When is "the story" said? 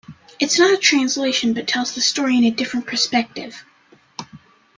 1.93-2.35